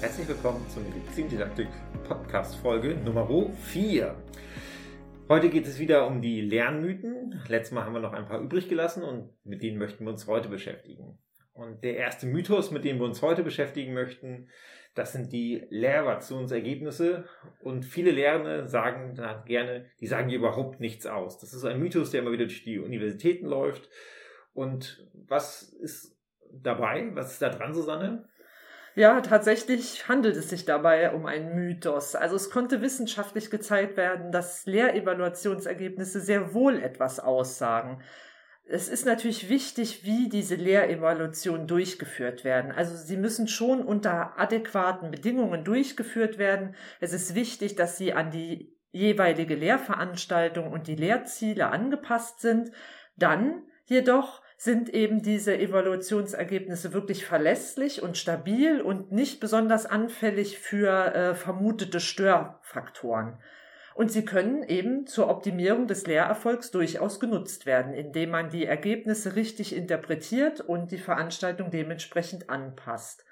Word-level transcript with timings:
Herzlich 0.00 0.28
willkommen 0.28 0.66
zur 0.70 0.82
Medizindidaktik 0.82 1.68
Podcast 2.08 2.56
Folge 2.56 2.94
Nummer 2.94 3.28
4. 3.54 4.16
Heute 5.28 5.50
geht 5.50 5.66
es 5.66 5.78
wieder 5.78 6.06
um 6.06 6.22
die 6.22 6.40
Lernmythen. 6.40 7.38
Letztes 7.48 7.72
Mal 7.72 7.84
haben 7.84 7.92
wir 7.92 8.00
noch 8.00 8.14
ein 8.14 8.24
paar 8.24 8.40
übrig 8.40 8.70
gelassen 8.70 9.02
und 9.02 9.34
mit 9.44 9.62
denen 9.62 9.76
möchten 9.76 10.06
wir 10.06 10.10
uns 10.10 10.26
heute 10.26 10.48
beschäftigen. 10.48 11.18
Und 11.52 11.84
der 11.84 11.98
erste 11.98 12.24
Mythos, 12.24 12.70
mit 12.70 12.84
dem 12.84 12.98
wir 12.98 13.04
uns 13.04 13.20
heute 13.20 13.42
beschäftigen 13.42 13.92
möchten, 13.92 14.48
das 14.94 15.12
sind 15.12 15.34
die 15.34 15.66
Lehrevationsergebnisse. 15.68 17.26
Und 17.62 17.84
viele 17.84 18.10
Lehrende 18.10 18.68
sagen 18.68 19.14
da 19.16 19.34
gerne, 19.46 19.84
die 20.00 20.06
sagen 20.06 20.30
hier 20.30 20.38
überhaupt 20.38 20.80
nichts 20.80 21.04
aus. 21.04 21.38
Das 21.38 21.52
ist 21.52 21.64
ein 21.66 21.78
Mythos, 21.78 22.10
der 22.10 22.22
immer 22.22 22.32
wieder 22.32 22.46
durch 22.46 22.64
die 22.64 22.78
Universitäten 22.78 23.44
läuft. 23.44 23.90
Und 24.54 25.06
was 25.12 25.62
ist 25.62 26.16
dabei? 26.50 27.10
Was 27.12 27.32
ist 27.32 27.42
da 27.42 27.50
dran, 27.50 27.74
Susanne? 27.74 28.29
Ja, 29.00 29.22
tatsächlich 29.22 30.08
handelt 30.08 30.36
es 30.36 30.50
sich 30.50 30.66
dabei 30.66 31.12
um 31.14 31.24
einen 31.24 31.54
Mythos. 31.54 32.14
Also 32.14 32.36
es 32.36 32.50
konnte 32.50 32.82
wissenschaftlich 32.82 33.48
gezeigt 33.48 33.96
werden, 33.96 34.30
dass 34.30 34.66
Lehrevaluationsergebnisse 34.66 36.20
sehr 36.20 36.52
wohl 36.52 36.78
etwas 36.78 37.18
aussagen. 37.18 38.02
Es 38.68 38.90
ist 38.90 39.06
natürlich 39.06 39.48
wichtig, 39.48 40.04
wie 40.04 40.28
diese 40.28 40.54
Lehrevaluationen 40.54 41.66
durchgeführt 41.66 42.44
werden. 42.44 42.72
Also 42.72 42.94
sie 42.94 43.16
müssen 43.16 43.48
schon 43.48 43.82
unter 43.82 44.38
adäquaten 44.38 45.10
Bedingungen 45.10 45.64
durchgeführt 45.64 46.36
werden. 46.36 46.74
Es 47.00 47.14
ist 47.14 47.34
wichtig, 47.34 47.76
dass 47.76 47.96
sie 47.96 48.12
an 48.12 48.30
die 48.30 48.76
jeweilige 48.92 49.54
Lehrveranstaltung 49.54 50.70
und 50.70 50.88
die 50.88 50.96
Lehrziele 50.96 51.70
angepasst 51.70 52.42
sind. 52.42 52.70
Dann 53.16 53.62
jedoch 53.86 54.42
sind 54.62 54.90
eben 54.90 55.22
diese 55.22 55.56
Evaluationsergebnisse 55.56 56.92
wirklich 56.92 57.24
verlässlich 57.24 58.02
und 58.02 58.18
stabil 58.18 58.82
und 58.82 59.10
nicht 59.10 59.40
besonders 59.40 59.86
anfällig 59.86 60.58
für 60.58 61.14
äh, 61.14 61.34
vermutete 61.34 61.98
Störfaktoren. 61.98 63.38
Und 63.94 64.12
sie 64.12 64.26
können 64.26 64.62
eben 64.62 65.06
zur 65.06 65.30
Optimierung 65.30 65.86
des 65.86 66.06
Lehrerfolgs 66.06 66.70
durchaus 66.70 67.20
genutzt 67.20 67.64
werden, 67.64 67.94
indem 67.94 68.32
man 68.32 68.50
die 68.50 68.66
Ergebnisse 68.66 69.34
richtig 69.34 69.74
interpretiert 69.74 70.60
und 70.60 70.90
die 70.90 70.98
Veranstaltung 70.98 71.70
dementsprechend 71.70 72.50
anpasst. 72.50 73.24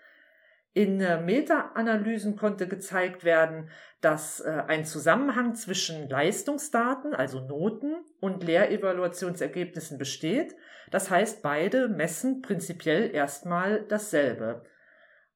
In 0.75 1.01
äh, 1.01 1.21
Meta-Analysen 1.21 2.37
konnte 2.37 2.69
gezeigt 2.69 3.25
werden, 3.25 3.71
dass 4.01 4.41
äh, 4.41 4.63
ein 4.69 4.85
Zusammenhang 4.85 5.55
zwischen 5.55 6.09
Leistungsdaten, 6.09 7.15
also 7.15 7.41
Noten, 7.41 7.97
und 8.21 8.45
Lehrevaluationsergebnissen 8.45 9.99
besteht. 9.99 10.55
Das 10.91 11.11
heißt, 11.11 11.43
beide 11.43 11.89
messen 11.89 12.43
prinzipiell 12.43 13.15
erstmal 13.15 13.85
dasselbe. 13.89 14.63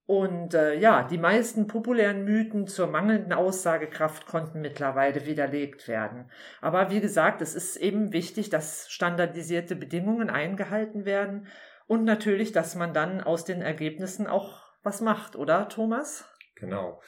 Und 0.06 0.52
äh, 0.54 0.74
ja, 0.78 1.04
die 1.04 1.18
meisten 1.18 1.68
populären 1.68 2.24
Mythen 2.24 2.66
zur 2.66 2.88
mangelnden 2.88 3.32
Aussagekraft 3.32 4.26
konnten 4.26 4.60
mittlerweile 4.60 5.26
widerlegt 5.26 5.88
werden. 5.88 6.30
Aber 6.60 6.90
wie 6.90 7.00
gesagt, 7.00 7.40
es 7.40 7.54
ist 7.54 7.76
eben 7.76 8.12
wichtig, 8.12 8.50
dass 8.50 8.90
standardisierte 8.90 9.76
Bedingungen 9.76 10.28
eingehalten 10.28 11.04
werden 11.04 11.46
und 11.86 12.04
natürlich, 12.04 12.52
dass 12.52 12.74
man 12.74 12.92
dann 12.92 13.20
aus 13.20 13.44
den 13.44 13.62
Ergebnissen 13.62 14.26
auch 14.26 14.71
was 14.82 15.00
macht, 15.00 15.36
oder 15.36 15.68
Thomas? 15.68 16.28
Genau. 16.56 17.00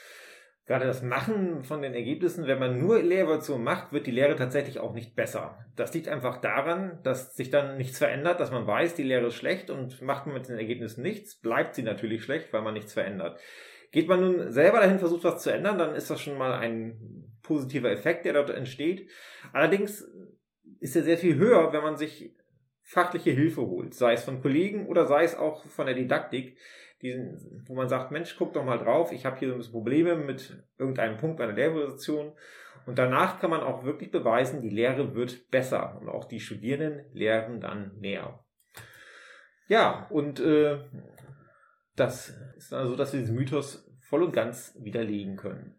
Gerade 0.67 0.87
das 0.87 1.03
Machen 1.03 1.63
von 1.63 1.83
den 1.83 1.93
Ergebnissen, 1.93 2.47
wenn 2.47 2.59
man 2.59 2.81
nur 2.81 3.03
Lehrevaluation 3.03 3.63
macht, 3.63 3.93
wird 3.93 4.07
die 4.07 4.13
Lehre 4.13 4.35
tatsächlich 4.35 4.79
auch 4.79 4.95
nicht 4.95 5.15
besser. 5.15 5.59
Das 5.77 5.93
liegt 5.93 6.09
einfach 6.09 6.39
daran, 6.41 7.01
dass 7.03 7.37
sich 7.37 7.51
dann 7.51 7.77
nichts 7.77 7.99
verändert, 7.99 8.41
dass 8.41 8.51
man 8.51 8.67
weiß, 8.67 8.95
die 8.95 9.03
Lehre 9.03 9.27
ist 9.27 9.35
schlecht 9.35 9.69
und 9.69 10.01
macht 10.01 10.25
man 10.25 10.35
mit 10.35 10.49
den 10.49 10.57
Ergebnissen 10.57 11.03
nichts, 11.03 11.39
bleibt 11.39 11.75
sie 11.75 11.83
natürlich 11.83 12.25
schlecht, 12.25 12.53
weil 12.53 12.63
man 12.63 12.73
nichts 12.73 12.95
verändert. 12.95 13.39
Geht 13.93 14.09
man 14.09 14.21
nun 14.21 14.53
selber 14.53 14.81
dahin, 14.81 14.99
versucht 14.99 15.25
was 15.25 15.43
zu 15.43 15.51
ändern, 15.51 15.77
dann 15.77 15.95
ist 15.95 16.09
das 16.09 16.21
schon 16.21 16.39
mal 16.39 16.55
ein 16.55 17.31
positiver 17.43 17.91
Effekt, 17.91 18.25
der 18.25 18.33
dort 18.33 18.49
entsteht. 18.49 19.11
Allerdings 19.53 20.11
ist 20.81 20.97
er 20.97 21.03
sehr 21.03 21.19
viel 21.19 21.37
höher, 21.37 21.75
wenn 21.75 21.83
man 21.83 21.99
sich 21.99 22.35
fachliche 22.83 23.33
Hilfe 23.33 23.61
holt, 23.61 23.93
sei 23.93 24.15
es 24.15 24.25
von 24.25 24.41
Kollegen 24.41 24.87
oder 24.87 25.07
sei 25.07 25.25
es 25.25 25.37
auch 25.37 25.67
von 25.67 25.87
der 25.87 25.95
Didaktik 25.95 26.57
diesen, 27.05 27.63
wo 27.67 27.75
man 27.75 27.89
sagt, 27.89 28.11
Mensch, 28.11 28.35
guck 28.37 28.53
doch 28.55 28.65
mal 28.65 28.79
drauf, 28.79 29.13
ich 29.13 29.25
habe 29.25 29.39
hier 29.39 29.49
so 29.49 29.55
ein 29.55 29.59
bisschen 29.59 29.73
Probleme 29.73 30.17
mit 30.17 30.57
irgendeinem 30.79 31.19
Punkt 31.19 31.37
bei 31.37 31.47
der 31.47 31.55
Lehrposition. 31.55 32.33
Und 32.87 32.99
danach 32.99 33.41
kann 33.41 33.51
man 33.51 33.61
auch 33.61 33.85
wirklich 33.85 34.11
beweisen, 34.11 34.61
die 34.61 34.71
Lehre 34.71 35.15
wird 35.15 35.51
besser 35.51 35.99
und 36.01 36.09
auch 36.09 36.25
die 36.25 36.41
Studierenden 36.41 37.07
lehren 37.13 37.61
dann 37.61 37.97
mehr. 37.99 38.45
Ja, 39.69 40.07
und 40.11 40.41
äh, 40.41 40.81
das 41.97 42.35
ist 42.57 42.75
also, 42.75 42.97
dass 42.97 43.13
wir 43.13 43.21
diesen 43.21 43.37
Mythos 43.37 43.91
voll 44.01 44.23
und 44.23 44.33
ganz 44.33 44.77
widerlegen 44.81 45.37
können. 45.37 45.77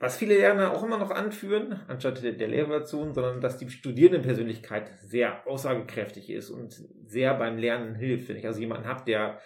Was 0.00 0.16
viele 0.16 0.34
Lehrer 0.34 0.72
auch 0.72 0.82
immer 0.82 0.98
noch 0.98 1.10
anführen, 1.10 1.80
anstatt 1.86 2.22
der, 2.22 2.48
Lehreration, 2.48 3.14
sondern 3.14 3.40
dass 3.40 3.58
die 3.58 3.70
Studierendenpersönlichkeit 3.70 4.90
sehr 5.02 5.46
aussagekräftig 5.46 6.30
ist 6.30 6.50
und 6.50 6.72
sehr 7.06 7.34
beim 7.34 7.58
Lernen 7.58 7.94
hilft. 7.94 8.28
Wenn 8.28 8.36
ich 8.36 8.46
also 8.46 8.60
jemanden 8.60 8.88
habe, 8.88 9.04
der 9.06 9.40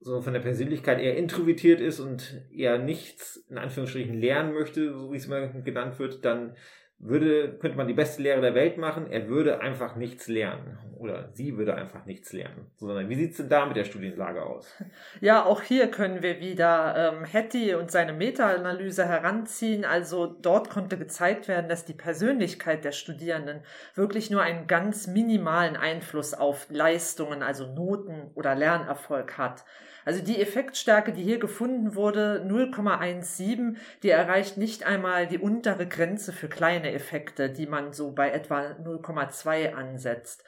so 0.00 0.20
von 0.20 0.32
der 0.32 0.40
Persönlichkeit 0.40 1.00
eher 1.00 1.16
introvertiert 1.16 1.80
ist 1.80 2.00
und 2.00 2.42
eher 2.52 2.78
nichts 2.78 3.36
in 3.48 3.58
Anführungsstrichen 3.58 4.20
lernen 4.20 4.54
möchte, 4.54 4.92
so 4.92 5.12
wie 5.12 5.16
es 5.16 5.26
immer 5.26 5.48
genannt 5.48 5.98
wird, 5.98 6.24
dann 6.24 6.56
würde, 7.00 7.56
könnte 7.58 7.76
man 7.76 7.86
die 7.86 7.94
beste 7.94 8.22
Lehre 8.22 8.40
der 8.40 8.54
Welt 8.54 8.76
machen, 8.76 9.06
er 9.10 9.28
würde 9.28 9.60
einfach 9.60 9.94
nichts 9.94 10.26
lernen. 10.26 10.78
Oder 10.98 11.28
sie 11.32 11.56
würde 11.56 11.76
einfach 11.76 12.06
nichts 12.06 12.32
lernen. 12.32 12.72
Sondern 12.76 13.08
wie 13.08 13.14
sieht's 13.14 13.36
denn 13.36 13.48
da 13.48 13.66
mit 13.66 13.76
der 13.76 13.84
Studienlage 13.84 14.42
aus? 14.44 14.74
Ja, 15.20 15.44
auch 15.44 15.62
hier 15.62 15.90
können 15.90 16.22
wir 16.22 16.40
wieder 16.40 17.14
ähm, 17.14 17.24
Hattie 17.24 17.74
und 17.74 17.90
seine 17.90 18.12
Meta-Analyse 18.12 19.06
heranziehen. 19.06 19.84
Also 19.84 20.26
dort 20.26 20.70
konnte 20.70 20.98
gezeigt 20.98 21.48
werden, 21.48 21.68
dass 21.68 21.84
die 21.84 21.94
Persönlichkeit 21.94 22.84
der 22.84 22.92
Studierenden 22.92 23.60
wirklich 23.94 24.30
nur 24.30 24.42
einen 24.42 24.66
ganz 24.66 25.06
minimalen 25.06 25.76
Einfluss 25.76 26.34
auf 26.34 26.66
Leistungen, 26.70 27.42
also 27.42 27.66
Noten 27.66 28.30
oder 28.34 28.54
Lernerfolg 28.54 29.38
hat. 29.38 29.64
Also 30.08 30.24
die 30.24 30.40
Effektstärke, 30.40 31.12
die 31.12 31.22
hier 31.22 31.38
gefunden 31.38 31.94
wurde, 31.94 32.42
0,17, 32.48 33.76
die 34.02 34.08
erreicht 34.08 34.56
nicht 34.56 34.86
einmal 34.86 35.26
die 35.26 35.36
untere 35.36 35.86
Grenze 35.86 36.32
für 36.32 36.48
kleine 36.48 36.87
Effekte, 36.92 37.50
die 37.50 37.66
man 37.66 37.92
so 37.92 38.12
bei 38.12 38.30
etwa 38.30 38.72
0,2 38.72 39.74
ansetzt. 39.74 40.44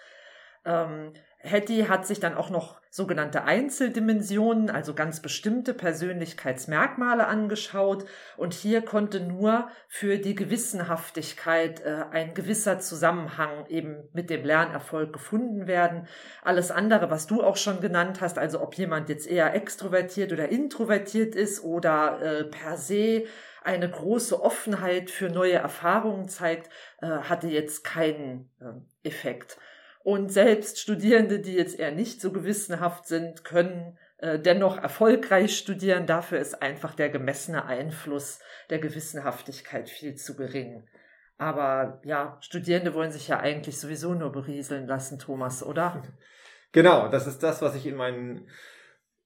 Ähm, 0.64 1.12
Hattie 1.42 1.88
hat 1.88 2.06
sich 2.06 2.20
dann 2.20 2.36
auch 2.36 2.50
noch 2.50 2.80
sogenannte 2.90 3.44
Einzeldimensionen, 3.44 4.68
also 4.68 4.94
ganz 4.94 5.20
bestimmte 5.20 5.74
Persönlichkeitsmerkmale 5.74 7.26
angeschaut 7.26 8.04
und 8.36 8.52
hier 8.52 8.82
konnte 8.82 9.20
nur 9.20 9.68
für 9.88 10.18
die 10.18 10.34
Gewissenhaftigkeit 10.34 11.80
äh, 11.80 12.04
ein 12.10 12.34
gewisser 12.34 12.80
Zusammenhang 12.80 13.66
eben 13.68 14.08
mit 14.12 14.28
dem 14.28 14.44
Lernerfolg 14.44 15.12
gefunden 15.12 15.66
werden. 15.66 16.08
Alles 16.42 16.70
andere, 16.70 17.10
was 17.10 17.26
du 17.26 17.42
auch 17.42 17.56
schon 17.56 17.80
genannt 17.80 18.20
hast, 18.20 18.38
also 18.38 18.60
ob 18.60 18.74
jemand 18.74 19.08
jetzt 19.08 19.26
eher 19.26 19.54
extrovertiert 19.54 20.32
oder 20.32 20.48
introvertiert 20.48 21.34
ist 21.34 21.62
oder 21.62 22.20
äh, 22.20 22.44
per 22.44 22.76
se 22.76 23.24
eine 23.62 23.88
große 23.88 24.42
Offenheit 24.42 25.10
für 25.10 25.28
neue 25.28 25.54
Erfahrungen 25.54 26.28
zeigt, 26.28 26.70
äh, 27.00 27.06
hatte 27.06 27.48
jetzt 27.48 27.84
keinen 27.84 28.50
äh, 28.60 29.08
Effekt. 29.08 29.58
Und 30.02 30.32
selbst 30.32 30.78
Studierende, 30.78 31.40
die 31.40 31.54
jetzt 31.54 31.78
eher 31.78 31.92
nicht 31.92 32.20
so 32.20 32.32
gewissenhaft 32.32 33.06
sind, 33.06 33.44
können 33.44 33.98
äh, 34.18 34.38
dennoch 34.38 34.76
erfolgreich 34.78 35.56
studieren. 35.56 36.06
Dafür 36.06 36.38
ist 36.38 36.62
einfach 36.62 36.94
der 36.94 37.10
gemessene 37.10 37.66
Einfluss 37.66 38.40
der 38.70 38.78
Gewissenhaftigkeit 38.78 39.90
viel 39.90 40.14
zu 40.14 40.36
gering. 40.36 40.86
Aber 41.36 42.00
ja, 42.04 42.38
Studierende 42.40 42.94
wollen 42.94 43.10
sich 43.10 43.28
ja 43.28 43.40
eigentlich 43.40 43.78
sowieso 43.78 44.14
nur 44.14 44.30
berieseln 44.30 44.86
lassen, 44.86 45.18
Thomas, 45.18 45.62
oder? 45.62 46.02
Genau, 46.72 47.08
das 47.08 47.26
ist 47.26 47.42
das, 47.42 47.62
was 47.62 47.74
ich 47.74 47.84
in 47.84 47.96
meinen 47.96 48.48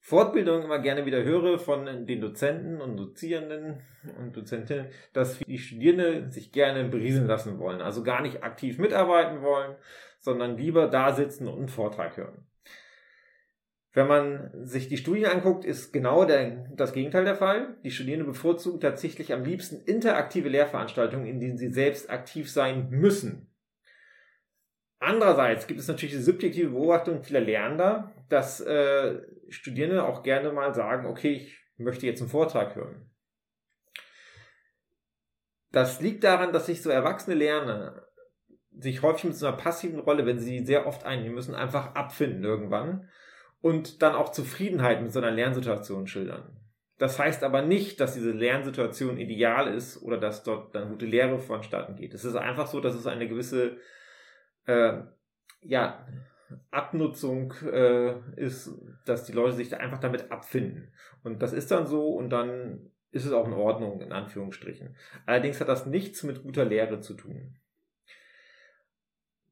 Fortbildungen 0.01 0.65
immer 0.65 0.79
gerne 0.79 1.05
wieder 1.05 1.23
höre 1.25 1.59
von 1.59 1.85
den 2.07 2.21
Dozenten 2.23 2.81
und 2.81 2.97
Dozierenden 2.97 3.83
und 4.19 4.35
Dozentinnen, 4.35 4.89
dass 5.13 5.41
die 5.41 5.59
Studierende 5.59 6.31
sich 6.31 6.53
gerne 6.53 6.85
berieseln 6.85 7.27
lassen 7.27 7.59
wollen, 7.59 7.83
also 7.83 8.03
gar 8.03 8.23
nicht 8.23 8.43
aktiv 8.43 8.79
mitarbeiten 8.79 9.43
wollen, 9.43 9.77
sondern 10.25 10.57
lieber 10.57 10.89
da 10.89 11.13
sitzen 11.13 11.47
und 11.47 11.59
einen 11.59 11.69
Vortrag 11.69 12.17
hören. 12.17 12.47
Wenn 13.93 14.09
man 14.09 14.51
sich 14.65 14.89
die 14.89 14.97
Studien 14.97 15.27
anguckt, 15.27 15.65
ist 15.65 15.93
genau 15.93 16.25
der, 16.25 16.67
das 16.75 16.93
Gegenteil 16.93 17.25
der 17.25 17.37
Fall. 17.37 17.77
Die 17.85 17.93
Studierenden 17.93 18.27
bevorzugen 18.27 18.81
tatsächlich 18.81 19.33
am 19.33 19.45
liebsten 19.45 19.85
interaktive 19.85 20.49
Lehrveranstaltungen, 20.49 21.27
in 21.27 21.39
denen 21.39 21.59
sie 21.59 21.73
selbst 21.73 22.11
aktiv 22.11 22.51
sein 22.51 22.89
müssen. 22.91 23.55
Andererseits 24.99 25.67
gibt 25.67 25.79
es 25.79 25.87
natürlich 25.87 26.15
die 26.17 26.23
subjektive 26.23 26.71
Beobachtung 26.71 27.23
vieler 27.23 27.41
Lernender, 27.41 28.13
dass 28.31 28.61
äh, 28.63 29.21
Studierende 29.51 30.05
auch 30.05 30.23
gerne 30.23 30.51
mal 30.51 30.75
sagen, 30.75 31.07
okay, 31.07 31.35
ich 31.35 31.63
möchte 31.77 32.07
jetzt 32.07 32.21
einen 32.21 32.31
Vortrag 32.31 32.75
hören. 32.75 33.11
Das 35.71 36.01
liegt 36.01 36.25
daran, 36.25 36.53
dass 36.53 36.67
sich 36.67 36.83
so 36.83 36.89
erwachsene 36.89 37.37
Lerner 37.37 38.09
sich 38.79 39.03
häufig 39.03 39.25
mit 39.25 39.37
so 39.37 39.47
einer 39.47 39.57
passiven 39.57 40.01
Rolle, 40.01 40.27
wenn 40.27 40.39
sie 40.39 40.65
sehr 40.65 40.87
oft 40.87 41.05
einnehmen 41.05 41.35
müssen, 41.35 41.55
einfach 41.55 41.95
abfinden 41.95 42.45
irgendwann 42.45 43.09
und 43.61 44.03
dann 44.03 44.15
auch 44.15 44.31
Zufriedenheit 44.31 45.03
mit 45.03 45.13
so 45.13 45.21
einer 45.21 45.31
Lernsituation 45.31 46.07
schildern. 46.07 46.61
Das 46.99 47.19
heißt 47.19 47.43
aber 47.43 47.63
nicht, 47.63 48.01
dass 48.01 48.15
diese 48.15 48.31
Lernsituation 48.31 49.19
ideal 49.19 49.73
ist 49.73 50.03
oder 50.03 50.17
dass 50.17 50.43
dort 50.43 50.75
dann 50.75 50.91
gute 50.91 51.07
Lehre 51.07 51.39
vonstatten 51.39 51.97
geht. 51.97 52.15
Es 52.15 52.25
ist 52.25 52.37
einfach 52.37 52.67
so, 52.67 52.81
dass 52.81 52.95
es 52.95 53.07
eine 53.07 53.29
gewisse 53.29 53.79
äh, 54.67 55.01
ja, 55.61 56.07
Abnutzung 56.71 57.53
äh, 57.65 58.15
ist, 58.37 58.71
dass 59.07 59.25
die 59.25 59.33
Leute 59.33 59.57
sich 59.57 59.71
da 59.71 59.79
einfach 59.79 59.99
damit 59.99 60.31
abfinden. 60.31 60.93
Und 61.23 61.43
das 61.43 61.53
ist 61.53 61.71
dann 61.71 61.87
so 61.87 62.09
und 62.09 62.31
dann 62.31 62.91
ist 63.11 63.25
es 63.25 63.33
auch 63.33 63.47
in 63.47 63.55
Ordnung, 63.55 64.01
in 64.01 64.13
Anführungsstrichen. 64.13 64.97
Allerdings 65.27 65.61
hat 65.61 65.69
das 65.69 65.87
nichts 65.87 66.23
mit 66.23 66.43
guter 66.43 66.65
Lehre 66.65 67.01
zu 67.01 67.15
tun. 67.15 67.57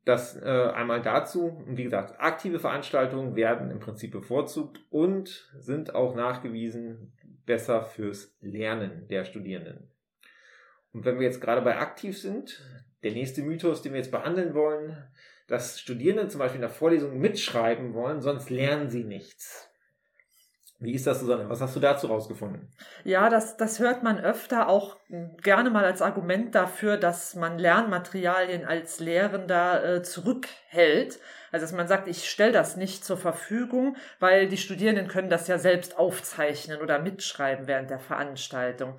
Das 0.04 0.36
äh, 0.36 0.70
einmal 0.74 1.00
dazu, 1.00 1.46
und 1.46 1.76
wie 1.76 1.84
gesagt, 1.84 2.20
aktive 2.20 2.58
Veranstaltungen 2.58 3.36
werden 3.36 3.70
im 3.70 3.78
Prinzip 3.78 4.10
bevorzugt 4.10 4.80
und 4.90 5.50
sind 5.58 5.94
auch 5.94 6.16
nachgewiesen 6.16 7.12
besser 7.46 7.82
fürs 7.82 8.36
Lernen 8.40 9.06
der 9.08 9.24
Studierenden. 9.24 9.88
Und 10.92 11.04
wenn 11.04 11.18
wir 11.18 11.26
jetzt 11.26 11.40
gerade 11.40 11.62
bei 11.62 11.78
aktiv 11.78 12.18
sind, 12.18 12.62
der 13.02 13.12
nächste 13.12 13.42
Mythos, 13.42 13.82
den 13.82 13.92
wir 13.92 14.00
jetzt 14.00 14.10
behandeln 14.10 14.54
wollen, 14.54 14.96
dass 15.46 15.80
Studierende 15.80 16.28
zum 16.28 16.40
Beispiel 16.40 16.56
in 16.56 16.62
der 16.62 16.70
Vorlesung 16.70 17.18
mitschreiben 17.18 17.94
wollen, 17.94 18.20
sonst 18.20 18.50
lernen 18.50 18.90
sie 18.90 19.04
nichts. 19.04 19.71
Wie 20.82 20.94
ist 20.94 21.06
das, 21.06 21.20
Susanne? 21.20 21.48
Was 21.48 21.60
hast 21.60 21.76
du 21.76 21.80
dazu 21.80 22.08
rausgefunden? 22.08 22.68
Ja, 23.04 23.28
das, 23.28 23.56
das 23.56 23.78
hört 23.78 24.02
man 24.02 24.18
öfter 24.18 24.68
auch 24.68 24.96
gerne 25.40 25.70
mal 25.70 25.84
als 25.84 26.02
Argument 26.02 26.56
dafür, 26.56 26.96
dass 26.96 27.36
man 27.36 27.56
Lernmaterialien 27.56 28.64
als 28.64 28.98
Lehrender 28.98 29.84
äh, 29.84 30.02
zurückhält. 30.02 31.20
Also 31.52 31.64
dass 31.64 31.72
man 31.72 31.86
sagt, 31.86 32.08
ich 32.08 32.28
stelle 32.28 32.50
das 32.50 32.76
nicht 32.76 33.04
zur 33.04 33.16
Verfügung, 33.16 33.96
weil 34.18 34.48
die 34.48 34.56
Studierenden 34.56 35.06
können 35.06 35.30
das 35.30 35.46
ja 35.46 35.58
selbst 35.58 35.98
aufzeichnen 35.98 36.80
oder 36.80 36.98
mitschreiben 36.98 37.68
während 37.68 37.90
der 37.90 38.00
Veranstaltung. 38.00 38.98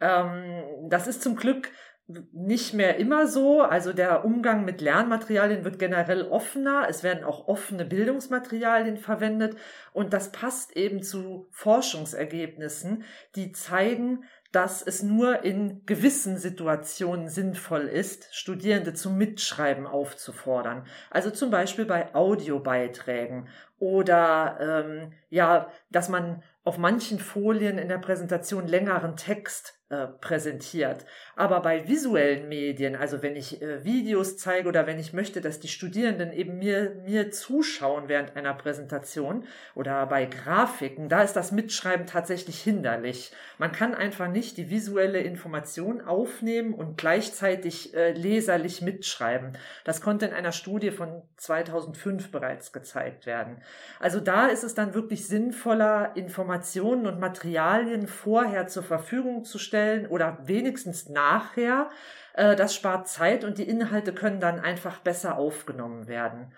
Ähm, 0.00 0.62
das 0.88 1.08
ist 1.08 1.22
zum 1.22 1.34
Glück 1.34 1.72
nicht 2.08 2.72
mehr 2.72 2.98
immer 2.98 3.26
so. 3.26 3.62
Also 3.62 3.92
der 3.92 4.24
Umgang 4.24 4.64
mit 4.64 4.80
Lernmaterialien 4.80 5.64
wird 5.64 5.78
generell 5.78 6.22
offener. 6.22 6.86
Es 6.88 7.02
werden 7.02 7.24
auch 7.24 7.48
offene 7.48 7.84
Bildungsmaterialien 7.84 8.96
verwendet. 8.96 9.56
Und 9.92 10.12
das 10.12 10.30
passt 10.30 10.76
eben 10.76 11.02
zu 11.02 11.48
Forschungsergebnissen, 11.50 13.02
die 13.34 13.52
zeigen, 13.52 14.24
dass 14.52 14.80
es 14.82 15.02
nur 15.02 15.44
in 15.44 15.84
gewissen 15.84 16.38
Situationen 16.38 17.28
sinnvoll 17.28 17.88
ist, 17.88 18.34
Studierende 18.34 18.94
zum 18.94 19.18
Mitschreiben 19.18 19.86
aufzufordern. 19.86 20.86
Also 21.10 21.30
zum 21.30 21.50
Beispiel 21.50 21.84
bei 21.84 22.14
Audiobeiträgen 22.14 23.48
oder 23.78 24.58
ähm, 24.60 25.12
ja, 25.28 25.70
dass 25.90 26.08
man 26.08 26.42
auf 26.64 26.78
manchen 26.78 27.18
Folien 27.18 27.78
in 27.78 27.88
der 27.88 27.98
Präsentation 27.98 28.66
längeren 28.66 29.16
Text 29.16 29.78
äh, 29.88 30.08
präsentiert. 30.20 31.06
Aber 31.36 31.60
bei 31.60 31.86
visuellen 31.86 32.48
Medien, 32.48 32.96
also 32.96 33.22
wenn 33.22 33.36
ich 33.36 33.62
äh, 33.62 33.84
Videos 33.84 34.36
zeige 34.36 34.68
oder 34.68 34.84
wenn 34.88 34.98
ich 34.98 35.12
möchte, 35.12 35.40
dass 35.40 35.60
die 35.60 35.68
Studierenden 35.68 36.32
eben 36.32 36.58
mir, 36.58 36.96
mir 37.04 37.30
zuschauen 37.30 38.08
während 38.08 38.34
einer 38.34 38.52
Präsentation 38.54 39.44
oder 39.76 40.04
bei 40.06 40.24
Grafiken, 40.24 41.08
da 41.08 41.22
ist 41.22 41.34
das 41.34 41.52
Mitschreiben 41.52 42.06
tatsächlich 42.06 42.60
hinderlich. 42.60 43.30
Man 43.58 43.70
kann 43.70 43.94
einfach 43.94 44.26
nicht 44.26 44.56
die 44.56 44.70
visuelle 44.70 45.20
Information 45.20 46.00
aufnehmen 46.00 46.74
und 46.74 46.98
gleichzeitig 46.98 47.94
äh, 47.94 48.10
leserlich 48.10 48.82
mitschreiben. 48.82 49.56
Das 49.84 50.00
konnte 50.00 50.26
in 50.26 50.32
einer 50.32 50.50
Studie 50.50 50.90
von 50.90 51.22
2005 51.36 52.32
bereits 52.32 52.72
gezeigt 52.72 53.26
werden. 53.26 53.62
Also 54.00 54.18
da 54.18 54.48
ist 54.48 54.64
es 54.64 54.74
dann 54.74 54.94
wirklich 54.94 55.28
sinnvoller, 55.28 56.16
Informationen 56.16 57.06
und 57.06 57.20
Materialien 57.20 58.08
vorher 58.08 58.66
zur 58.66 58.82
Verfügung 58.82 59.44
zu 59.44 59.58
stellen, 59.58 59.75
stellen 59.76 60.06
oder 60.06 60.38
wenigstens 60.42 61.08
nachher. 61.08 61.90
Äh, 62.34 62.56
das 62.56 62.74
spart 62.74 63.08
Zeit 63.08 63.44
und 63.44 63.58
die 63.58 63.68
Inhalte 63.68 64.14
können 64.14 64.40
dann 64.40 64.58
einfach 64.60 65.00
besser 65.00 65.36
aufgenommen 65.36 66.08
werden. 66.08 66.52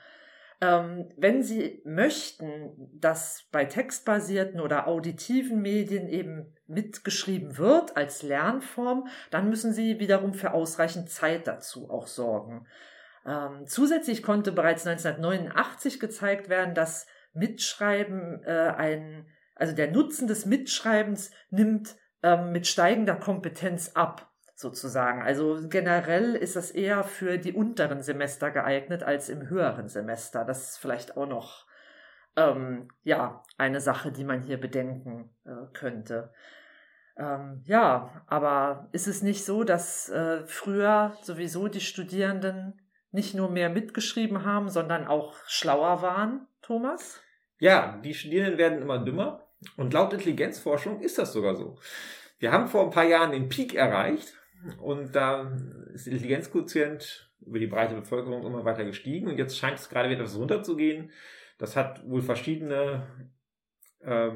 Ähm, 0.61 1.09
wenn 1.17 1.43
Sie 1.43 1.82
möchten, 1.85 2.91
dass 3.00 3.49
bei 3.53 3.65
textbasierten 3.65 4.61
oder 4.61 4.88
auditiven 4.88 5.62
Medien 5.62 6.09
eben 6.09 6.55
mitgeschrieben 6.67 7.59
wird 7.59 7.97
als 7.97 8.23
Lernform, 8.23 9.06
dann 9.31 9.49
müssen 9.49 9.73
Sie 9.73 10.00
wiederum 10.00 10.35
für 10.35 10.53
ausreichend 10.53 11.11
Zeit 11.11 11.47
dazu 11.47 11.91
auch 11.91 12.09
sorgen. 12.09 12.67
Ähm, 13.25 13.67
zusätzlich 13.67 14.23
konnte 14.23 14.50
bereits 14.50 14.87
1989 14.87 16.00
gezeigt 16.00 16.49
werden, 16.49 16.75
dass 16.75 17.06
Mitschreiben 17.35 18.43
äh, 18.44 18.73
ein, 18.76 19.26
also 19.55 19.75
der 19.76 19.93
Nutzen 19.93 20.26
des 20.26 20.44
Mitschreibens 20.44 21.31
nimmt 21.50 21.94
ähm, 22.23 22.53
mit 22.53 22.67
steigender 22.67 23.17
Kompetenz 23.17 23.93
ab, 23.94 24.31
sozusagen. 24.55 25.23
Also 25.23 25.69
generell 25.69 26.35
ist 26.35 26.56
das 26.56 26.70
eher 26.70 27.05
für 27.05 27.38
die 27.38 27.53
unteren 27.53 28.03
Semester 28.03 28.50
geeignet 28.50 29.03
als 29.03 29.29
im 29.29 29.49
höheren 29.49 29.88
Semester. 29.88 30.44
Das 30.44 30.70
ist 30.70 30.79
vielleicht 30.79 31.17
auch 31.17 31.26
noch 31.26 31.67
ähm, 32.37 32.88
ja 33.03 33.43
eine 33.56 33.81
Sache, 33.81 34.11
die 34.12 34.25
man 34.25 34.43
hier 34.43 34.59
bedenken 34.61 35.31
äh, 35.44 35.73
könnte. 35.75 36.32
Ähm, 37.17 37.62
ja, 37.65 38.23
aber 38.26 38.88
ist 38.93 39.09
es 39.09 39.23
nicht 39.23 39.44
so, 39.44 39.65
dass 39.65 40.09
äh, 40.09 40.44
früher 40.47 41.17
sowieso 41.23 41.69
die 41.69 41.81
Studierenden 41.81 42.81
nicht 43.11 43.35
nur 43.35 43.50
mehr 43.50 43.70
mitgeschrieben 43.70 44.44
haben, 44.44 44.69
sondern 44.69 45.06
auch 45.06 45.35
schlauer 45.47 46.03
waren, 46.03 46.47
Thomas? 46.62 47.20
Ja, 47.59 47.99
die 48.05 48.15
Studierenden 48.15 48.59
werden 48.59 48.82
immer 48.82 48.99
dümmer. 49.05 49.47
Und 49.76 49.93
laut 49.93 50.12
Intelligenzforschung 50.12 51.00
ist 51.00 51.19
das 51.19 51.32
sogar 51.32 51.56
so. 51.56 51.78
Wir 52.38 52.52
haben 52.52 52.69
vor 52.69 52.84
ein 52.84 52.90
paar 52.90 53.06
Jahren 53.06 53.32
den 53.32 53.49
Peak 53.49 53.75
erreicht 53.75 54.34
und 54.81 55.14
da 55.16 55.52
ist 55.93 56.06
der 56.06 56.12
Intelligenzquotient 56.12 57.31
über 57.40 57.58
die 57.58 57.66
breite 57.66 57.94
Bevölkerung 57.94 58.44
immer 58.44 58.64
weiter 58.64 58.84
gestiegen 58.84 59.28
und 59.28 59.38
jetzt 59.38 59.56
scheint 59.56 59.78
es 59.78 59.88
gerade 59.88 60.08
wieder 60.08 60.20
etwas 60.20 60.38
runterzugehen. 60.38 61.10
Das 61.58 61.76
hat 61.76 62.08
wohl 62.08 62.22
verschiedene 62.22 63.06
äh, 64.00 64.31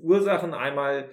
Ursachen. 0.00 0.54
Einmal 0.54 1.08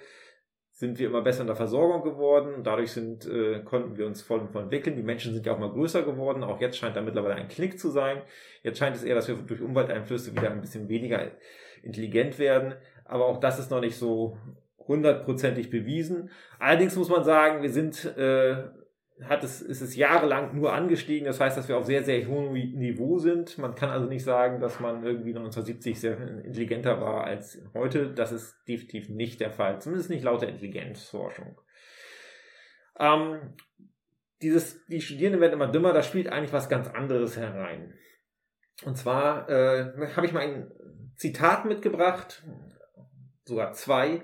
sind 0.70 0.98
wir 0.98 1.08
immer 1.08 1.22
besser 1.22 1.40
in 1.40 1.46
der 1.46 1.56
Versorgung 1.56 2.02
geworden. 2.02 2.62
Dadurch 2.62 2.92
sind, 2.92 3.26
äh, 3.26 3.60
konnten 3.64 3.96
wir 3.96 4.06
uns 4.06 4.22
voll 4.22 4.40
und 4.40 4.50
voll 4.50 4.64
entwickeln. 4.64 4.94
Die 4.94 5.02
Menschen 5.02 5.32
sind 5.32 5.46
ja 5.46 5.54
auch 5.54 5.58
mal 5.58 5.70
größer 5.70 6.02
geworden. 6.02 6.44
Auch 6.44 6.60
jetzt 6.60 6.76
scheint 6.76 6.96
da 6.96 7.00
mittlerweile 7.00 7.34
ein 7.34 7.48
Knick 7.48 7.80
zu 7.80 7.90
sein. 7.90 8.22
Jetzt 8.62 8.78
scheint 8.78 8.94
es 8.94 9.02
eher, 9.02 9.14
dass 9.14 9.26
wir 9.26 9.36
durch 9.36 9.62
Umwelteinflüsse 9.62 10.36
wieder 10.36 10.50
ein 10.50 10.60
bisschen 10.60 10.88
weniger 10.88 11.32
intelligent 11.82 12.38
werden. 12.38 12.74
Aber 13.08 13.26
auch 13.26 13.38
das 13.38 13.58
ist 13.58 13.70
noch 13.70 13.80
nicht 13.80 13.96
so 13.96 14.36
hundertprozentig 14.78 15.70
bewiesen. 15.70 16.30
Allerdings 16.58 16.96
muss 16.96 17.08
man 17.08 17.24
sagen, 17.24 17.62
wir 17.62 17.70
sind, 17.70 18.04
äh, 18.16 18.64
hat 19.22 19.42
es, 19.42 19.62
ist 19.62 19.80
es 19.80 19.96
jahrelang 19.96 20.54
nur 20.54 20.72
angestiegen. 20.72 21.26
Das 21.26 21.40
heißt, 21.40 21.56
dass 21.56 21.68
wir 21.68 21.76
auf 21.76 21.86
sehr, 21.86 22.04
sehr 22.04 22.26
hohem 22.26 22.52
Niveau 22.52 23.18
sind. 23.18 23.58
Man 23.58 23.74
kann 23.74 23.90
also 23.90 24.06
nicht 24.06 24.24
sagen, 24.24 24.60
dass 24.60 24.78
man 24.80 25.04
irgendwie 25.04 25.30
1970 25.30 25.98
sehr 25.98 26.18
intelligenter 26.44 27.00
war 27.00 27.24
als 27.24 27.58
heute. 27.74 28.12
Das 28.12 28.32
ist 28.32 28.56
definitiv 28.68 29.08
nicht 29.08 29.40
der 29.40 29.50
Fall. 29.50 29.80
Zumindest 29.80 30.10
nicht 30.10 30.24
laut 30.24 30.42
der 30.42 30.50
Intelligenzforschung. 30.50 31.60
Ähm, 32.98 33.54
dieses, 34.42 34.84
die 34.86 35.00
Studierenden 35.00 35.40
werden 35.40 35.54
immer 35.54 35.68
dümmer. 35.68 35.92
Da 35.92 36.02
spielt 36.02 36.28
eigentlich 36.28 36.52
was 36.52 36.68
ganz 36.68 36.88
anderes 36.88 37.36
herein. 37.36 37.94
Und 38.84 38.96
zwar 38.96 39.48
äh, 39.48 39.92
habe 40.14 40.26
ich 40.26 40.32
mal 40.32 40.40
ein 40.40 40.70
Zitat 41.16 41.64
mitgebracht, 41.64 42.44
sogar 43.46 43.72
zwei, 43.72 44.22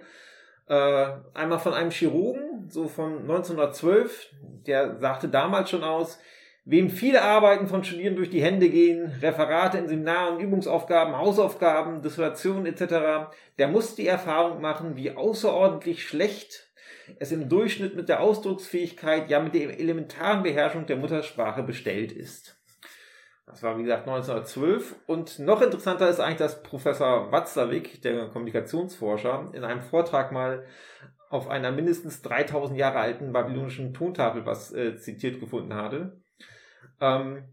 äh, 0.69 1.07
einmal 1.35 1.59
von 1.59 1.75
einem 1.75 1.91
Chirurgen, 1.91 2.69
so 2.69 2.89
von 2.89 3.23
1912, 3.23 4.29
der 4.67 4.99
sagte 4.99 5.29
damals 5.29 5.71
schon 5.71 5.85
aus, 5.85 6.19
wem 6.65 6.91
viele 6.91 7.23
Arbeiten 7.23 7.67
von 7.67 7.83
Studierenden 7.83 8.17
durch 8.17 8.31
die 8.31 8.43
Hände 8.43 8.69
gehen, 8.69 9.13
Referate 9.21 9.79
in 9.79 9.89
Seminaren, 9.89 10.39
Übungsaufgaben, 10.39 11.17
Hausaufgaben, 11.17 12.03
Dissertationen 12.03 12.67
etc., 12.67 13.33
der 13.59 13.69
muss 13.69 13.95
die 13.95 14.07
Erfahrung 14.07 14.61
machen, 14.61 14.97
wie 14.97 15.11
außerordentlich 15.11 16.07
schlecht 16.07 16.69
es 17.19 17.33
im 17.33 17.49
Durchschnitt 17.49 17.97
mit 17.97 18.09
der 18.09 18.21
Ausdrucksfähigkeit, 18.21 19.29
ja 19.29 19.41
mit 19.41 19.55
der 19.55 19.79
elementaren 19.79 20.43
Beherrschung 20.43 20.87
der 20.87 20.97
Muttersprache 20.97 21.63
bestellt 21.63 22.13
ist. 22.13 22.62
Das 23.47 23.63
war, 23.63 23.77
wie 23.77 23.83
gesagt, 23.83 24.07
1912. 24.07 24.95
Und 25.07 25.39
noch 25.39 25.63
interessanter 25.63 26.09
ist 26.09 26.21
eigentlich, 26.21 26.39
dass 26.39 26.63
Professor 26.63 27.33
Watzlawick, 27.33 28.01
der 28.03 28.29
Kommunikationsforscher, 28.29 29.51
in 29.53 29.65
einem 29.65 29.83
Vortrag 29.83 30.33
mal 30.33 30.65
auf 31.29 31.49
einer 31.49 31.73
mindestens 31.73 32.23
3000 32.23 32.79
Jahre 32.79 32.99
alten 32.99 33.33
babylonischen 33.33 33.95
Tontafel 33.95 34.45
was 34.45 34.73
äh, 34.73 34.97
zitiert 34.97 35.41
gefunden 35.41 35.75
hatte. 35.75 36.21
Ähm, 37.01 37.49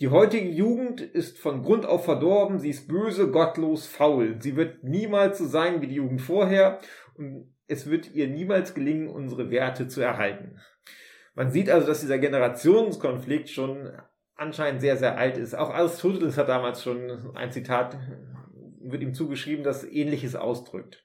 die 0.00 0.08
heutige 0.08 0.48
Jugend 0.48 1.00
ist 1.00 1.38
von 1.38 1.62
Grund 1.62 1.86
auf 1.86 2.04
verdorben, 2.04 2.58
sie 2.58 2.70
ist 2.70 2.88
böse, 2.88 3.30
gottlos, 3.30 3.86
faul. 3.86 4.40
Sie 4.40 4.56
wird 4.56 4.82
niemals 4.82 5.38
so 5.38 5.46
sein 5.46 5.80
wie 5.80 5.86
die 5.86 5.96
Jugend 5.96 6.22
vorher 6.22 6.80
und 7.16 7.54
es 7.66 7.88
wird 7.88 8.12
ihr 8.12 8.26
niemals 8.26 8.74
gelingen, 8.74 9.08
unsere 9.08 9.50
Werte 9.50 9.86
zu 9.88 10.00
erhalten. 10.00 10.58
Man 11.34 11.50
sieht 11.50 11.70
also, 11.70 11.86
dass 11.86 12.00
dieser 12.00 12.18
Generationskonflikt 12.18 13.48
schon 13.48 13.92
anscheinend 14.40 14.80
sehr, 14.80 14.96
sehr 14.96 15.18
alt 15.18 15.36
ist. 15.36 15.54
Auch 15.54 15.70
Aristoteles 15.70 16.38
hat 16.38 16.48
damals 16.48 16.82
schon 16.82 17.36
ein 17.36 17.52
Zitat 17.52 17.98
wird 18.80 19.02
ihm 19.02 19.12
zugeschrieben, 19.12 19.62
das 19.62 19.84
Ähnliches 19.84 20.34
ausdrückt. 20.34 21.04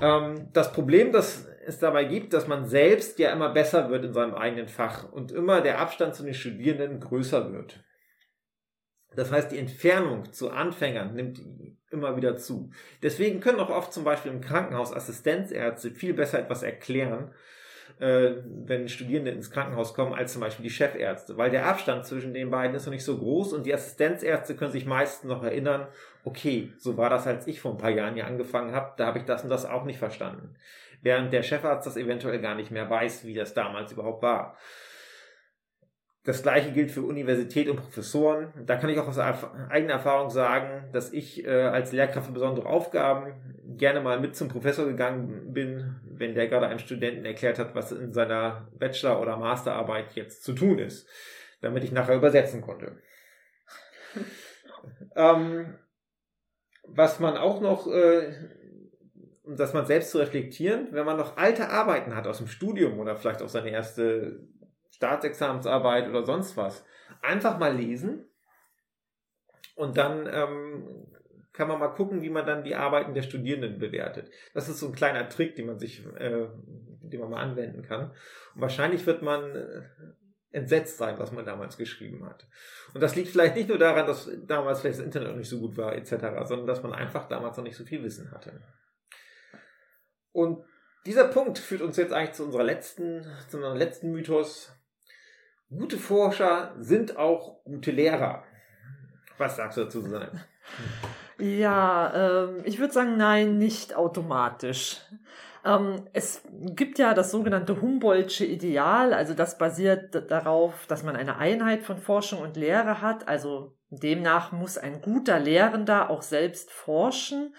Ähm, 0.00 0.48
das 0.52 0.72
Problem, 0.72 1.12
das 1.12 1.46
es 1.66 1.78
dabei 1.78 2.04
gibt, 2.04 2.32
dass 2.32 2.48
man 2.48 2.66
selbst 2.66 3.18
ja 3.18 3.30
immer 3.30 3.50
besser 3.50 3.90
wird 3.90 4.04
in 4.04 4.14
seinem 4.14 4.34
eigenen 4.34 4.68
Fach 4.68 5.12
und 5.12 5.32
immer 5.32 5.60
der 5.60 5.78
Abstand 5.78 6.14
zu 6.14 6.22
den 6.22 6.34
Studierenden 6.34 7.00
größer 7.00 7.52
wird. 7.52 7.84
Das 9.14 9.30
heißt, 9.30 9.52
die 9.52 9.58
Entfernung 9.58 10.32
zu 10.32 10.50
Anfängern 10.50 11.14
nimmt 11.14 11.40
immer 11.90 12.16
wieder 12.16 12.36
zu. 12.36 12.70
Deswegen 13.02 13.40
können 13.40 13.60
auch 13.60 13.70
oft 13.70 13.92
zum 13.92 14.02
Beispiel 14.02 14.32
im 14.32 14.40
Krankenhaus 14.40 14.92
Assistenzärzte 14.92 15.90
viel 15.90 16.14
besser 16.14 16.40
etwas 16.40 16.62
erklären, 16.62 17.32
äh, 18.00 18.32
wenn 18.66 18.88
Studierende 18.88 19.30
ins 19.30 19.50
Krankenhaus 19.50 19.94
kommen, 19.94 20.14
als 20.14 20.32
zum 20.32 20.40
Beispiel 20.40 20.64
die 20.64 20.70
Chefärzte, 20.70 21.36
weil 21.36 21.50
der 21.50 21.66
Abstand 21.66 22.04
zwischen 22.04 22.34
den 22.34 22.50
beiden 22.50 22.74
ist 22.74 22.86
noch 22.86 22.92
nicht 22.92 23.04
so 23.04 23.18
groß 23.18 23.52
und 23.52 23.66
die 23.66 23.74
Assistenzärzte 23.74 24.56
können 24.56 24.72
sich 24.72 24.86
meistens 24.86 25.28
noch 25.28 25.42
erinnern, 25.42 25.86
okay, 26.24 26.72
so 26.78 26.96
war 26.96 27.10
das, 27.10 27.26
als 27.26 27.46
ich 27.46 27.60
vor 27.60 27.72
ein 27.72 27.78
paar 27.78 27.90
Jahren 27.90 28.14
hier 28.14 28.26
angefangen 28.26 28.74
habe, 28.74 28.94
da 28.96 29.06
habe 29.06 29.18
ich 29.18 29.24
das 29.24 29.44
und 29.44 29.50
das 29.50 29.66
auch 29.66 29.84
nicht 29.84 29.98
verstanden. 29.98 30.56
Während 31.02 31.32
der 31.32 31.42
Chefarzt 31.42 31.86
das 31.86 31.96
eventuell 31.96 32.40
gar 32.40 32.54
nicht 32.54 32.70
mehr 32.70 32.88
weiß, 32.88 33.26
wie 33.26 33.34
das 33.34 33.52
damals 33.52 33.92
überhaupt 33.92 34.22
war. 34.22 34.56
Das 36.24 36.42
gleiche 36.42 36.72
gilt 36.72 36.90
für 36.90 37.02
Universität 37.02 37.68
und 37.68 37.76
Professoren. 37.76 38.50
Da 38.64 38.76
kann 38.76 38.88
ich 38.88 38.98
auch 38.98 39.06
aus 39.06 39.18
eigener 39.18 39.92
Erfahrung 39.92 40.30
sagen, 40.30 40.88
dass 40.90 41.12
ich 41.12 41.44
äh, 41.44 41.50
als 41.50 41.92
Lehrkraft 41.92 42.28
für 42.28 42.32
besondere 42.32 42.66
Aufgaben 42.66 43.34
gerne 43.76 44.00
mal 44.00 44.18
mit 44.18 44.34
zum 44.34 44.48
Professor 44.48 44.86
gegangen 44.86 45.52
bin, 45.52 45.96
wenn 46.06 46.34
der 46.34 46.48
gerade 46.48 46.66
einem 46.66 46.78
Studenten 46.78 47.26
erklärt 47.26 47.58
hat, 47.58 47.74
was 47.74 47.92
in 47.92 48.14
seiner 48.14 48.68
Bachelor- 48.78 49.20
oder 49.20 49.36
Masterarbeit 49.36 50.14
jetzt 50.14 50.44
zu 50.44 50.54
tun 50.54 50.78
ist, 50.78 51.06
damit 51.60 51.84
ich 51.84 51.92
nachher 51.92 52.16
übersetzen 52.16 52.62
konnte. 52.62 52.92
ähm, 55.16 55.74
was 56.86 57.20
man 57.20 57.36
auch 57.36 57.60
noch, 57.60 57.86
äh, 57.86 58.32
um 59.42 59.56
das 59.56 59.74
man 59.74 59.84
selbst 59.84 60.10
zu 60.10 60.18
reflektieren, 60.18 60.88
wenn 60.92 61.04
man 61.04 61.18
noch 61.18 61.36
alte 61.36 61.68
Arbeiten 61.68 62.16
hat 62.16 62.26
aus 62.26 62.38
dem 62.38 62.46
Studium 62.46 62.98
oder 62.98 63.14
vielleicht 63.14 63.42
auch 63.42 63.48
seine 63.48 63.70
erste 63.70 64.40
Staatsexamensarbeit 64.94 66.08
oder 66.08 66.24
sonst 66.24 66.56
was, 66.56 66.84
einfach 67.22 67.58
mal 67.58 67.74
lesen 67.74 68.28
und 69.74 69.96
dann 69.96 70.28
ähm, 70.32 71.06
kann 71.52 71.68
man 71.68 71.78
mal 71.78 71.88
gucken, 71.88 72.22
wie 72.22 72.30
man 72.30 72.46
dann 72.46 72.64
die 72.64 72.74
Arbeiten 72.74 73.14
der 73.14 73.22
Studierenden 73.22 73.78
bewertet. 73.78 74.30
Das 74.54 74.68
ist 74.68 74.78
so 74.78 74.86
ein 74.86 74.94
kleiner 74.94 75.28
Trick, 75.28 75.54
den 75.56 75.66
man 75.66 75.78
sich, 75.78 76.04
äh, 76.16 76.48
den 77.00 77.20
man 77.20 77.30
mal 77.30 77.42
anwenden 77.42 77.82
kann. 77.82 78.10
Und 78.54 78.60
wahrscheinlich 78.60 79.06
wird 79.06 79.22
man 79.22 79.54
äh, 79.54 79.82
entsetzt 80.50 80.98
sein, 80.98 81.18
was 81.18 81.32
man 81.32 81.44
damals 81.44 81.76
geschrieben 81.76 82.24
hat. 82.26 82.46
Und 82.92 83.00
das 83.00 83.16
liegt 83.16 83.28
vielleicht 83.28 83.56
nicht 83.56 83.68
nur 83.68 83.78
daran, 83.78 84.06
dass 84.06 84.30
damals 84.46 84.80
vielleicht 84.80 84.98
das 84.98 85.04
Internet 85.04 85.28
noch 85.30 85.36
nicht 85.36 85.48
so 85.48 85.58
gut 85.58 85.76
war, 85.76 85.94
etc., 85.94 86.10
sondern 86.44 86.66
dass 86.66 86.82
man 86.82 86.92
einfach 86.92 87.26
damals 87.28 87.56
noch 87.56 87.64
nicht 87.64 87.76
so 87.76 87.84
viel 87.84 88.02
Wissen 88.02 88.30
hatte. 88.30 88.60
Und 90.32 90.64
dieser 91.06 91.28
Punkt 91.28 91.58
führt 91.58 91.82
uns 91.82 91.96
jetzt 91.96 92.12
eigentlich 92.12 92.32
zu 92.32 92.44
unserer 92.44 92.64
letzten, 92.64 93.22
zu 93.48 93.58
unserem 93.58 93.76
letzten 93.76 94.10
Mythos. 94.10 94.72
Gute 95.76 95.98
Forscher 95.98 96.74
sind 96.78 97.16
auch 97.16 97.64
gute 97.64 97.90
Lehrer. 97.90 98.44
Was 99.38 99.56
sagst 99.56 99.76
du 99.78 99.84
dazu, 99.84 100.02
Susanne? 100.02 100.30
Ja, 101.38 102.44
ähm, 102.46 102.62
ich 102.64 102.78
würde 102.78 102.92
sagen, 102.92 103.16
nein, 103.16 103.58
nicht 103.58 103.96
automatisch. 103.96 105.00
Ähm, 105.64 106.04
es 106.12 106.42
gibt 106.52 106.98
ja 106.98 107.14
das 107.14 107.30
sogenannte 107.30 107.80
Humboldtsche 107.80 108.44
Ideal, 108.44 109.12
also 109.12 109.34
das 109.34 109.58
basiert 109.58 110.30
darauf, 110.30 110.86
dass 110.86 111.02
man 111.02 111.16
eine 111.16 111.38
Einheit 111.38 111.82
von 111.82 111.98
Forschung 111.98 112.40
und 112.40 112.56
Lehre 112.56 113.00
hat. 113.00 113.26
Also 113.26 113.76
demnach 113.90 114.52
muss 114.52 114.78
ein 114.78 115.00
guter 115.00 115.40
Lehrender 115.40 116.10
auch 116.10 116.22
selbst 116.22 116.70
forschen. 116.70 117.54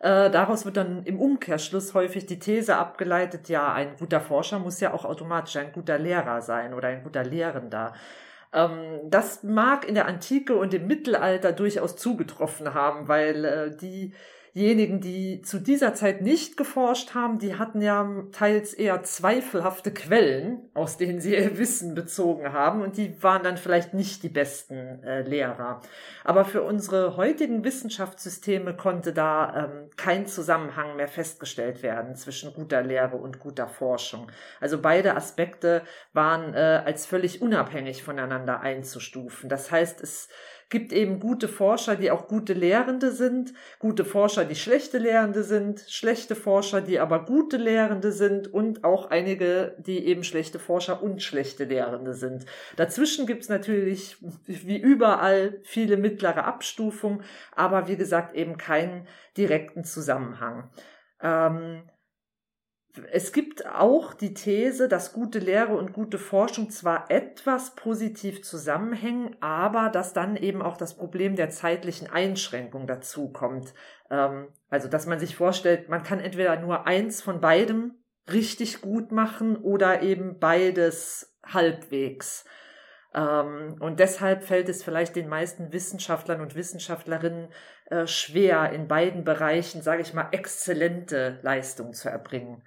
Äh, 0.00 0.30
daraus 0.30 0.64
wird 0.64 0.78
dann 0.78 1.02
im 1.04 1.20
Umkehrschluss 1.20 1.92
häufig 1.92 2.24
die 2.24 2.38
These 2.38 2.76
abgeleitet, 2.76 3.50
ja, 3.50 3.72
ein 3.74 3.96
guter 3.98 4.20
Forscher 4.20 4.58
muss 4.58 4.80
ja 4.80 4.94
auch 4.94 5.04
automatisch 5.04 5.56
ein 5.56 5.72
guter 5.72 5.98
Lehrer 5.98 6.40
sein 6.40 6.72
oder 6.72 6.88
ein 6.88 7.02
guter 7.02 7.22
Lehrender. 7.22 7.92
Ähm, 8.52 9.00
das 9.04 9.42
mag 9.42 9.86
in 9.86 9.94
der 9.94 10.06
Antike 10.06 10.56
und 10.56 10.72
im 10.72 10.86
Mittelalter 10.86 11.52
durchaus 11.52 11.96
zugetroffen 11.96 12.72
haben, 12.72 13.08
weil 13.08 13.44
äh, 13.44 13.76
die 13.76 14.14
diejenigen, 14.54 15.00
die 15.00 15.42
zu 15.42 15.58
dieser 15.58 15.94
Zeit 15.94 16.22
nicht 16.22 16.56
geforscht 16.56 17.14
haben, 17.14 17.38
die 17.38 17.56
hatten 17.56 17.80
ja 17.80 18.08
teils 18.32 18.74
eher 18.74 19.02
zweifelhafte 19.02 19.92
Quellen, 19.92 20.68
aus 20.74 20.96
denen 20.96 21.20
sie 21.20 21.34
ihr 21.34 21.58
Wissen 21.58 21.94
bezogen 21.94 22.52
haben 22.52 22.82
und 22.82 22.96
die 22.96 23.22
waren 23.22 23.42
dann 23.42 23.56
vielleicht 23.56 23.94
nicht 23.94 24.22
die 24.22 24.28
besten 24.28 25.02
äh, 25.04 25.22
Lehrer. 25.22 25.80
Aber 26.24 26.44
für 26.44 26.62
unsere 26.62 27.16
heutigen 27.16 27.64
Wissenschaftssysteme 27.64 28.76
konnte 28.76 29.12
da 29.12 29.64
ähm, 29.64 29.90
kein 29.96 30.26
Zusammenhang 30.26 30.96
mehr 30.96 31.08
festgestellt 31.08 31.82
werden 31.82 32.16
zwischen 32.16 32.52
guter 32.52 32.82
Lehre 32.82 33.16
und 33.16 33.38
guter 33.38 33.68
Forschung. 33.68 34.30
Also 34.60 34.80
beide 34.80 35.16
Aspekte 35.16 35.82
waren 36.12 36.54
äh, 36.54 36.82
als 36.84 37.06
völlig 37.06 37.42
unabhängig 37.42 38.02
voneinander 38.02 38.60
einzustufen. 38.60 39.48
Das 39.48 39.70
heißt, 39.70 40.00
es 40.02 40.28
gibt 40.70 40.92
eben 40.92 41.18
gute 41.18 41.48
Forscher, 41.48 41.96
die 41.96 42.10
auch 42.10 42.28
gute 42.28 42.52
Lehrende 42.52 43.10
sind, 43.10 43.52
gute 43.80 44.04
Forscher, 44.04 44.44
die 44.44 44.54
schlechte 44.54 44.98
Lehrende 44.98 45.42
sind, 45.42 45.84
schlechte 45.88 46.36
Forscher, 46.36 46.80
die 46.80 47.00
aber 47.00 47.24
gute 47.24 47.56
Lehrende 47.56 48.12
sind 48.12 48.52
und 48.52 48.84
auch 48.84 49.10
einige, 49.10 49.76
die 49.78 50.06
eben 50.06 50.22
schlechte 50.22 50.60
Forscher 50.60 51.02
und 51.02 51.22
schlechte 51.22 51.64
Lehrende 51.64 52.14
sind. 52.14 52.46
Dazwischen 52.76 53.26
gibt's 53.26 53.48
natürlich 53.48 54.16
wie 54.46 54.78
überall 54.78 55.58
viele 55.64 55.96
mittlere 55.96 56.44
Abstufungen, 56.44 57.22
aber 57.54 57.88
wie 57.88 57.96
gesagt 57.96 58.34
eben 58.36 58.56
keinen 58.56 59.08
direkten 59.36 59.84
Zusammenhang. 59.84 60.70
Ähm, 61.20 61.82
es 63.12 63.32
gibt 63.32 63.66
auch 63.66 64.14
die 64.14 64.34
These, 64.34 64.88
dass 64.88 65.12
gute 65.12 65.38
Lehre 65.38 65.76
und 65.76 65.92
gute 65.92 66.18
Forschung 66.18 66.70
zwar 66.70 67.10
etwas 67.10 67.76
positiv 67.76 68.42
zusammenhängen, 68.42 69.36
aber 69.40 69.90
dass 69.90 70.12
dann 70.12 70.36
eben 70.36 70.60
auch 70.60 70.76
das 70.76 70.96
Problem 70.96 71.36
der 71.36 71.50
zeitlichen 71.50 72.10
Einschränkung 72.10 72.86
dazukommt. 72.86 73.74
Ähm, 74.10 74.48
also, 74.68 74.88
dass 74.88 75.06
man 75.06 75.20
sich 75.20 75.36
vorstellt, 75.36 75.88
man 75.88 76.02
kann 76.02 76.20
entweder 76.20 76.56
nur 76.56 76.86
eins 76.86 77.22
von 77.22 77.40
beidem 77.40 77.94
richtig 78.30 78.80
gut 78.80 79.12
machen 79.12 79.56
oder 79.56 80.02
eben 80.02 80.38
beides 80.38 81.36
halbwegs. 81.44 82.44
Ähm, 83.14 83.76
und 83.80 84.00
deshalb 84.00 84.42
fällt 84.42 84.68
es 84.68 84.82
vielleicht 84.82 85.16
den 85.16 85.28
meisten 85.28 85.72
Wissenschaftlern 85.72 86.40
und 86.40 86.54
Wissenschaftlerinnen 86.54 87.48
äh, 87.86 88.06
schwer, 88.06 88.70
in 88.72 88.88
beiden 88.88 89.24
Bereichen, 89.24 89.82
sage 89.82 90.02
ich 90.02 90.14
mal, 90.14 90.28
exzellente 90.32 91.38
Leistung 91.42 91.92
zu 91.92 92.08
erbringen. 92.08 92.62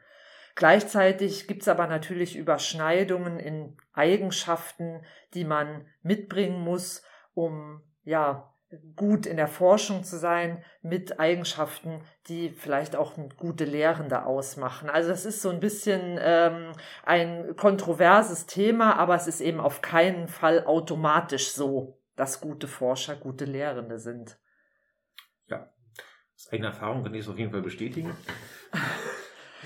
Gleichzeitig 0.55 1.47
gibt 1.47 1.63
es 1.63 1.67
aber 1.67 1.87
natürlich 1.87 2.35
Überschneidungen 2.35 3.39
in 3.39 3.75
Eigenschaften, 3.93 5.03
die 5.33 5.45
man 5.45 5.87
mitbringen 6.03 6.59
muss, 6.59 7.03
um 7.33 7.81
ja 8.03 8.53
gut 8.95 9.25
in 9.25 9.37
der 9.37 9.47
Forschung 9.47 10.03
zu 10.03 10.17
sein, 10.17 10.63
mit 10.81 11.19
Eigenschaften, 11.19 12.01
die 12.27 12.49
vielleicht 12.49 12.95
auch 12.95 13.13
gute 13.37 13.65
Lehrende 13.65 14.25
ausmachen. 14.25 14.89
Also 14.89 15.11
es 15.11 15.25
ist 15.25 15.41
so 15.41 15.49
ein 15.49 15.59
bisschen 15.59 16.17
ähm, 16.21 16.71
ein 17.03 17.55
kontroverses 17.55 18.45
Thema, 18.45 18.95
aber 18.97 19.15
es 19.15 19.27
ist 19.27 19.41
eben 19.41 19.59
auf 19.59 19.81
keinen 19.81 20.27
Fall 20.27 20.65
automatisch 20.65 21.51
so, 21.51 21.99
dass 22.15 22.41
gute 22.41 22.67
Forscher 22.67 23.15
gute 23.15 23.45
Lehrende 23.45 23.99
sind. 23.99 24.37
Ja, 25.47 25.71
aus 26.35 26.51
eigener 26.51 26.69
Erfahrung 26.69 27.03
kann 27.03 27.13
ich 27.13 27.21
es 27.21 27.29
auf 27.29 27.37
jeden 27.37 27.51
Fall 27.51 27.61
bestätigen. 27.61 28.15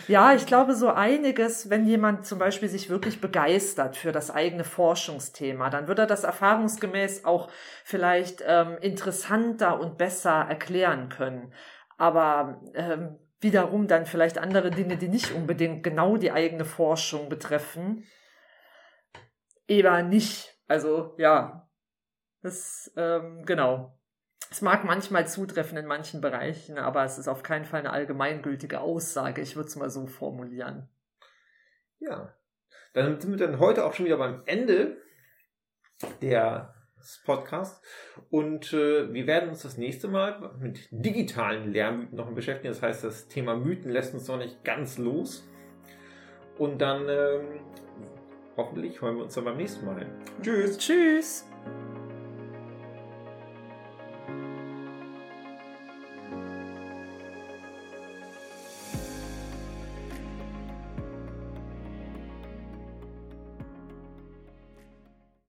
Ja, 0.07 0.33
ich 0.33 0.45
glaube 0.45 0.73
so 0.73 0.89
einiges, 0.89 1.69
wenn 1.69 1.85
jemand 1.85 2.25
zum 2.25 2.39
Beispiel 2.39 2.69
sich 2.69 2.89
wirklich 2.89 3.19
begeistert 3.19 3.97
für 3.97 4.13
das 4.13 4.31
eigene 4.31 4.63
Forschungsthema, 4.63 5.69
dann 5.69 5.89
wird 5.89 5.99
er 5.99 6.07
das 6.07 6.23
erfahrungsgemäß 6.23 7.25
auch 7.25 7.49
vielleicht 7.83 8.41
ähm, 8.47 8.77
interessanter 8.79 9.79
und 9.79 9.97
besser 9.97 10.45
erklären 10.47 11.09
können. 11.09 11.53
Aber 11.97 12.61
ähm, 12.73 13.19
wiederum 13.41 13.87
dann 13.87 14.05
vielleicht 14.05 14.37
andere 14.37 14.71
Dinge, 14.71 14.95
die 14.95 15.09
nicht 15.09 15.31
unbedingt 15.31 15.83
genau 15.83 16.15
die 16.15 16.31
eigene 16.31 16.63
Forschung 16.63 17.27
betreffen, 17.27 18.05
eher 19.67 20.03
nicht. 20.03 20.57
Also 20.69 21.15
ja, 21.17 21.67
das 22.41 22.93
ähm, 22.95 23.43
genau. 23.45 23.97
Es 24.49 24.61
mag 24.61 24.85
manchmal 24.85 25.27
zutreffen 25.27 25.77
in 25.77 25.85
manchen 25.85 26.21
Bereichen, 26.21 26.77
aber 26.77 27.03
es 27.03 27.17
ist 27.17 27.27
auf 27.27 27.43
keinen 27.43 27.65
Fall 27.65 27.81
eine 27.81 27.91
allgemeingültige 27.91 28.79
Aussage. 28.79 29.41
Ich 29.41 29.55
würde 29.55 29.67
es 29.67 29.75
mal 29.75 29.89
so 29.89 30.07
formulieren. 30.07 30.87
Ja, 31.99 32.33
dann 32.93 33.19
sind 33.19 33.31
wir 33.31 33.47
dann 33.47 33.59
heute 33.59 33.85
auch 33.85 33.93
schon 33.93 34.05
wieder 34.05 34.17
beim 34.17 34.43
Ende 34.45 34.97
der 36.21 36.73
Podcast 37.25 37.83
und 38.29 38.73
äh, 38.73 39.13
wir 39.13 39.27
werden 39.27 39.49
uns 39.49 39.61
das 39.61 39.77
nächste 39.77 40.07
Mal 40.07 40.55
mit 40.59 40.89
digitalen 40.91 41.71
Lehrmythen 41.71 42.17
noch 42.17 42.29
beschäftigen. 42.31 42.73
Das 42.73 42.81
heißt, 42.81 43.03
das 43.03 43.27
Thema 43.27 43.55
Mythen 43.55 43.91
lässt 43.91 44.13
uns 44.13 44.27
noch 44.27 44.37
nicht 44.37 44.63
ganz 44.63 44.97
los. 44.97 45.47
Und 46.57 46.79
dann 46.79 47.07
ähm, 47.07 47.59
hoffentlich 48.57 49.01
hören 49.01 49.17
wir 49.17 49.23
uns 49.23 49.35
dann 49.35 49.45
beim 49.45 49.57
nächsten 49.57 49.85
Mal. 49.85 50.05
Tschüss. 50.41 50.77
Tschüss. 50.77 51.47